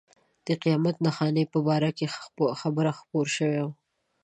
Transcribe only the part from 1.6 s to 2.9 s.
باره کې خبر